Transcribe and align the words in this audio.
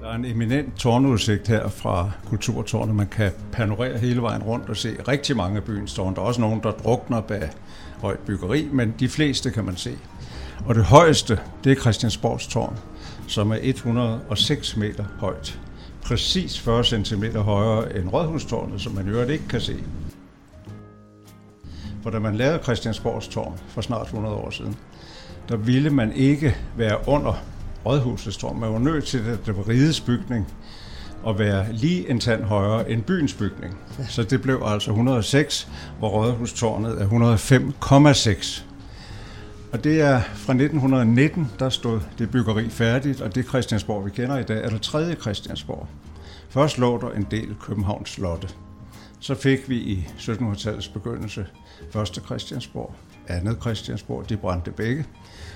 Der 0.00 0.08
er 0.08 0.14
en 0.14 0.24
eminent 0.24 0.76
tårnudsigt 0.76 1.48
her 1.48 1.68
fra 1.68 2.10
Kulturtårnet. 2.26 2.94
Man 2.94 3.06
kan 3.06 3.32
panorere 3.52 3.98
hele 3.98 4.22
vejen 4.22 4.42
rundt 4.42 4.68
og 4.68 4.76
se 4.76 4.96
rigtig 5.08 5.36
mange 5.36 5.56
af 5.56 5.64
byens 5.64 5.94
tårne. 5.94 6.16
Der 6.16 6.22
er 6.22 6.26
også 6.26 6.40
nogen, 6.40 6.60
der 6.62 6.70
drukner 6.70 7.20
bag 7.20 7.50
højt 8.00 8.18
byggeri, 8.18 8.68
men 8.72 8.94
de 9.00 9.08
fleste 9.08 9.50
kan 9.50 9.64
man 9.64 9.76
se. 9.76 9.98
Og 10.66 10.74
det 10.74 10.84
højeste, 10.84 11.40
det 11.64 11.72
er 11.72 11.80
Christiansborgs 11.80 12.46
tårn, 12.46 12.78
som 13.26 13.50
er 13.50 13.58
106 13.60 14.76
meter 14.76 15.04
højt. 15.18 15.60
Præcis 16.02 16.60
40 16.60 16.84
cm 16.84 17.24
højere 17.24 17.96
end 17.96 18.08
Rådhustårnet, 18.08 18.80
som 18.80 18.92
man 18.92 19.06
i 19.06 19.10
øvrigt 19.10 19.30
ikke 19.30 19.48
kan 19.48 19.60
se. 19.60 19.76
For 22.02 22.10
da 22.10 22.18
man 22.18 22.36
lavede 22.36 22.62
Christiansborgs 22.62 23.28
tårn 23.28 23.58
for 23.68 23.80
snart 23.80 24.06
100 24.06 24.34
år 24.34 24.50
siden, 24.50 24.76
der 25.48 25.56
ville 25.56 25.90
man 25.90 26.12
ikke 26.12 26.56
være 26.76 26.98
under 27.06 27.42
Rådhusets 27.86 28.36
tårn. 28.36 28.60
Man 28.60 28.72
var 28.72 28.78
nødt 28.78 29.04
til, 29.04 29.18
at 29.18 29.46
det 29.46 29.56
var 29.56 29.68
rigets 29.68 30.00
bygning, 30.00 30.46
at 31.28 31.38
være 31.38 31.72
lige 31.72 32.10
en 32.10 32.20
tand 32.20 32.44
højere 32.44 32.90
end 32.90 33.02
byens 33.02 33.34
bygning. 33.34 33.78
Så 34.08 34.22
det 34.22 34.42
blev 34.42 34.62
altså 34.64 34.90
106, 34.90 35.68
hvor 35.98 36.08
Rådhustårnet 36.08 37.02
er 37.02 37.06
105,6. 37.06 38.62
Og 39.72 39.84
det 39.84 40.00
er 40.00 40.20
fra 40.20 40.52
1919, 40.52 41.50
der 41.58 41.68
stod 41.68 42.00
det 42.18 42.30
byggeri 42.30 42.68
færdigt, 42.68 43.20
og 43.20 43.34
det 43.34 43.46
Christiansborg, 43.46 44.04
vi 44.04 44.10
kender 44.10 44.38
i 44.38 44.42
dag, 44.42 44.64
er 44.64 44.68
det 44.68 44.82
tredje 44.82 45.14
Christiansborg. 45.14 45.88
Først 46.48 46.78
lå 46.78 47.00
der 47.00 47.10
en 47.10 47.26
del 47.30 47.56
Københavns 47.60 48.10
Slotte. 48.10 48.48
Så 49.20 49.34
fik 49.34 49.68
vi 49.68 49.76
i 49.76 50.06
1700-tallets 50.18 50.92
begyndelse 50.92 51.46
første 51.92 52.20
Christiansborg, 52.20 52.94
andet 53.28 53.56
Christiansborg, 53.60 54.28
de 54.28 54.36
brændte 54.36 54.70
begge. 54.70 55.04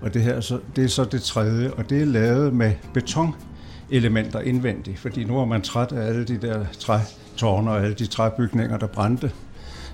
Og 0.00 0.14
det 0.14 0.22
her 0.22 0.40
så, 0.40 0.58
det 0.76 0.84
er 0.84 0.88
så 0.88 1.04
det 1.04 1.22
tredje, 1.22 1.70
og 1.70 1.90
det 1.90 2.02
er 2.02 2.06
lavet 2.06 2.54
med 2.54 2.72
betonelementer 2.94 4.40
indvendigt, 4.40 4.98
fordi 4.98 5.24
nu 5.24 5.38
er 5.38 5.44
man 5.44 5.62
træt 5.62 5.92
af 5.92 6.06
alle 6.06 6.24
de 6.24 6.36
der 6.36 6.64
trætårne 6.78 7.70
og 7.70 7.82
alle 7.82 7.94
de 7.94 8.06
træbygninger, 8.06 8.78
der 8.78 8.86
brændte. 8.86 9.30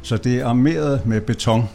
Så 0.03 0.17
det 0.17 0.41
er 0.41 0.47
armeret 0.47 1.07
med 1.07 1.21
beton. 1.21 1.69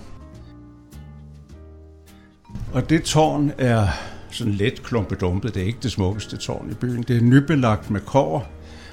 Og 2.74 2.90
det 2.90 3.04
tårn 3.04 3.52
er 3.58 3.88
sådan 4.30 4.54
let 4.54 4.84
klumpedumpet. 4.84 5.54
Det 5.54 5.62
er 5.62 5.66
ikke 5.66 5.80
det 5.84 5.92
smukkeste 5.92 6.38
tårn 6.38 6.72
i 6.72 6.74
byen. 6.74 7.04
Det 7.04 7.18
er 7.18 7.22
nybelagt 7.22 7.90
med 7.90 8.02
kår, 8.02 8.48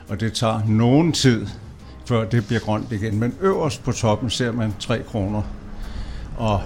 og 0.08 0.20
det 0.20 0.32
tager 0.32 0.60
nogen 0.68 1.12
tid, 1.12 1.46
før 2.06 2.24
det 2.24 2.46
bliver 2.46 2.60
grønt 2.60 2.92
igen. 2.92 3.20
Men 3.20 3.34
øverst 3.40 3.84
på 3.84 3.92
toppen 3.92 4.30
ser 4.30 4.52
man 4.52 4.74
3 4.78 5.02
kroner. 5.02 5.42
Og 6.36 6.62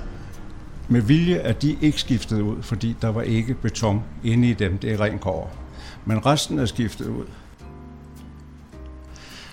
med 0.88 1.00
vilje 1.00 1.36
er 1.36 1.52
de 1.52 1.76
ikke 1.80 2.00
skiftet 2.00 2.40
ud, 2.40 2.62
fordi 2.62 2.96
der 3.02 3.08
var 3.08 3.22
ikke 3.22 3.54
beton 3.54 4.02
inde 4.24 4.50
i 4.50 4.54
dem. 4.54 4.78
Det 4.78 4.92
er 4.92 5.00
ren 5.00 5.18
kår. 5.18 5.56
Men 6.04 6.26
resten 6.26 6.58
er 6.58 6.66
skiftet 6.66 7.06
ud. 7.06 7.24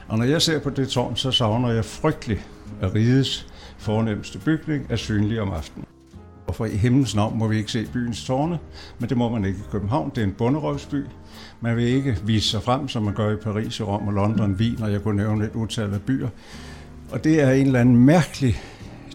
Og 0.08 0.18
når 0.18 0.26
jeg 0.26 0.42
ser 0.42 0.60
på 0.60 0.70
det 0.70 0.90
tårn, 0.90 1.16
så 1.16 1.32
savner 1.32 1.70
jeg 1.70 1.86
frygteligt, 1.86 2.48
at 2.82 2.96
rigets 2.96 3.48
fornemmeste 3.78 4.40
bygning 4.40 4.86
er 4.90 4.96
synlig 4.96 5.42
om 5.42 5.52
aftenen. 5.52 5.86
Og 6.48 6.56
for 6.56 6.66
i 6.66 6.78
himlens 6.78 7.16
navn 7.16 7.40
må 7.40 7.48
vi 7.48 7.58
ikke 7.58 7.72
se 7.72 7.88
byens 7.94 8.26
tårne, 8.26 8.60
men 9.00 9.10
det 9.10 9.18
må 9.18 9.30
man 9.30 9.46
ikke 9.46 9.60
i 9.60 9.72
København. 9.72 10.12
Det 10.16 10.18
er 10.18 10.26
en 10.26 10.34
bunderøvsby. 10.34 11.06
Man 11.62 11.76
vil 11.76 11.84
ikke 11.84 12.18
vise 12.24 12.50
sig 12.50 12.64
frem, 12.64 12.88
som 12.88 13.04
man 13.04 13.14
gør 13.14 13.34
i 13.34 13.36
Paris, 13.36 13.82
Rom 13.82 14.08
og 14.08 14.14
London, 14.14 14.52
Wien, 14.52 14.84
og 14.84 14.92
jeg 14.92 15.02
kunne 15.02 15.18
nævne 15.18 15.46
et 15.46 15.56
utal 15.56 15.94
af 15.94 16.02
byer. 16.02 16.30
Og 17.12 17.24
det 17.24 17.42
er 17.42 17.52
en 17.52 17.66
eller 17.66 17.80
anden 17.80 17.96
mærkelig 17.96 18.62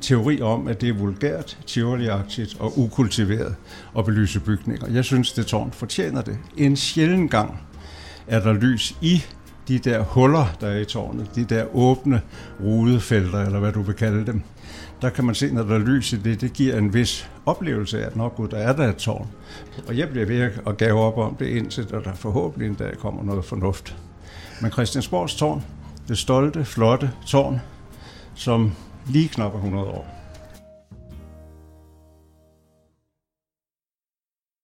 teori 0.01 0.41
om, 0.41 0.69
at 0.69 0.81
det 0.81 0.89
er 0.89 0.93
vulgært, 0.93 1.59
tivoliagtigt 1.67 2.57
og 2.61 2.79
ukultiveret 2.79 3.55
at 3.99 4.05
belyse 4.05 4.41
bygninger. 4.41 4.91
Jeg 4.91 5.05
synes, 5.05 5.33
det 5.33 5.47
tårn 5.47 5.73
fortjener 5.73 6.23
det. 6.23 6.39
En 6.57 6.77
sjælden 6.77 7.29
gang 7.29 7.61
er 8.27 8.41
der 8.41 8.53
lys 8.53 8.97
i 9.01 9.23
de 9.69 9.79
der 9.79 10.03
huller, 10.03 10.57
der 10.61 10.67
er 10.67 10.79
i 10.79 10.85
tårnet, 10.85 11.31
de 11.35 11.45
der 11.45 11.77
åbne 11.77 12.21
rudefelter, 12.61 13.39
eller 13.39 13.59
hvad 13.59 13.73
du 13.73 13.83
vil 13.83 13.95
kalde 13.95 14.27
dem. 14.27 14.43
Der 15.03 15.11
kan 15.11 15.25
man 15.25 15.35
se, 15.35 15.55
når 15.55 15.63
der 15.63 15.75
er 15.75 15.79
lys 15.79 16.13
i 16.13 16.17
det, 16.17 16.41
det 16.41 16.53
giver 16.53 16.79
en 16.79 16.95
vis 16.95 17.31
oplevelse 17.47 18.03
af, 18.03 18.07
at 18.07 18.17
nok 18.17 18.37
gud, 18.37 18.49
der 18.49 18.57
er 18.57 18.73
der 18.73 18.89
et 18.89 18.97
tårn. 18.97 19.27
Og 19.89 19.99
jeg 19.99 20.09
bliver 20.09 20.27
ved 20.27 20.51
at 20.67 20.77
gave 20.77 21.01
op 21.01 21.19
om 21.19 21.37
det, 21.39 21.47
indtil 21.47 21.91
der 21.91 22.15
forhåbentlig 22.15 22.69
en 22.69 22.75
dag 22.75 22.99
kommer 22.99 23.23
noget 23.23 23.45
fornuft. 23.45 23.97
Men 24.61 24.71
Christiansborgs 24.71 25.35
tårn, 25.35 25.65
det 26.09 26.19
stolte, 26.19 26.65
flotte 26.65 27.11
tårn, 27.27 27.61
som 28.35 28.73
lige 29.09 29.29
knap 29.29 29.55
100 29.55 29.87
år. 29.87 30.18